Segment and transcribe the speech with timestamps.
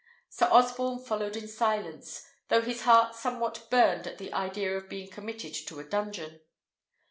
[0.29, 5.11] Sir Osborne followed in silence, though his heart somewhat burned at the idea of being
[5.11, 6.41] committed to a dungeon.